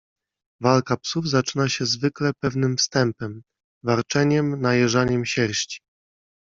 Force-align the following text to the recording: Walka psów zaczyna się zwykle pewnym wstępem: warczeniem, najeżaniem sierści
Walka 0.61 0.97
psów 0.97 1.27
zaczyna 1.29 1.69
się 1.69 1.85
zwykle 1.85 2.31
pewnym 2.33 2.77
wstępem: 2.77 3.41
warczeniem, 3.83 4.61
najeżaniem 4.61 5.25
sierści 5.25 5.79